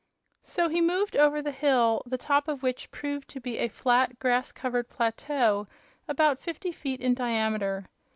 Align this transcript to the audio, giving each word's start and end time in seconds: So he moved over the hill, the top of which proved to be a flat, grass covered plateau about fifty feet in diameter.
So 0.41 0.67
he 0.67 0.81
moved 0.81 1.15
over 1.15 1.43
the 1.43 1.51
hill, 1.51 2.01
the 2.07 2.17
top 2.17 2.47
of 2.47 2.63
which 2.63 2.89
proved 2.89 3.29
to 3.29 3.39
be 3.39 3.59
a 3.59 3.67
flat, 3.67 4.17
grass 4.17 4.51
covered 4.51 4.89
plateau 4.89 5.67
about 6.07 6.39
fifty 6.39 6.71
feet 6.71 6.99
in 7.01 7.13
diameter. 7.13 7.85